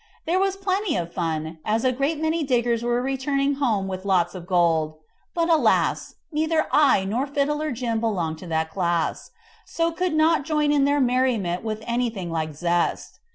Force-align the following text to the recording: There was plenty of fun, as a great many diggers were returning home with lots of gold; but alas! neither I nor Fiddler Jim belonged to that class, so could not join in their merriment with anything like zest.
There 0.25 0.39
was 0.39 0.57
plenty 0.57 0.95
of 0.95 1.13
fun, 1.13 1.59
as 1.63 1.83
a 1.85 1.91
great 1.91 2.19
many 2.19 2.43
diggers 2.43 2.81
were 2.81 3.03
returning 3.03 3.57
home 3.61 3.87
with 3.87 4.03
lots 4.03 4.33
of 4.33 4.47
gold; 4.47 4.95
but 5.35 5.47
alas! 5.47 6.15
neither 6.31 6.65
I 6.71 7.05
nor 7.05 7.27
Fiddler 7.27 7.71
Jim 7.71 7.99
belonged 7.99 8.39
to 8.39 8.47
that 8.47 8.71
class, 8.71 9.29
so 9.63 9.91
could 9.91 10.15
not 10.15 10.41
join 10.43 10.71
in 10.71 10.85
their 10.85 10.99
merriment 10.99 11.63
with 11.63 11.83
anything 11.85 12.31
like 12.31 12.55
zest. 12.55 13.19